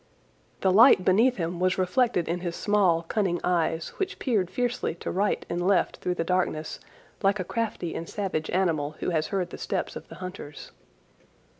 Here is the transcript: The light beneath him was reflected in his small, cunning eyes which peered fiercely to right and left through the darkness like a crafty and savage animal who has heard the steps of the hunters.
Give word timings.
The 0.61 0.71
light 0.71 1.05
beneath 1.05 1.35
him 1.37 1.59
was 1.59 1.77
reflected 1.77 2.27
in 2.27 2.39
his 2.39 2.55
small, 2.55 3.03
cunning 3.03 3.39
eyes 3.43 3.89
which 3.97 4.17
peered 4.17 4.49
fiercely 4.49 4.95
to 4.95 5.11
right 5.11 5.45
and 5.47 5.61
left 5.61 5.97
through 5.97 6.15
the 6.15 6.23
darkness 6.23 6.79
like 7.21 7.39
a 7.39 7.43
crafty 7.43 7.93
and 7.93 8.09
savage 8.09 8.49
animal 8.49 8.95
who 8.99 9.11
has 9.11 9.27
heard 9.27 9.51
the 9.51 9.59
steps 9.59 9.95
of 9.95 10.07
the 10.07 10.15
hunters. 10.15 10.71